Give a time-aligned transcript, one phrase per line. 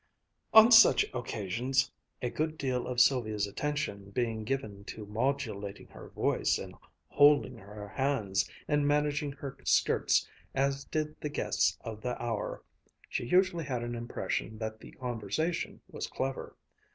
[0.51, 1.91] On such occasions,
[2.23, 6.73] a good deal of Sylvia's attention being given to modulating her voice and
[7.09, 12.63] holding her hands and managing her skirts as did the guests of the hour,
[13.09, 16.55] she usually had an impression that the conversation was clever.